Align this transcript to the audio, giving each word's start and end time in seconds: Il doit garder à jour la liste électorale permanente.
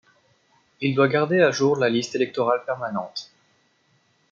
Il 0.81 0.95
doit 0.95 1.07
garder 1.07 1.41
à 1.41 1.51
jour 1.51 1.75
la 1.77 1.87
liste 1.87 2.15
électorale 2.15 2.63
permanente. 2.65 3.31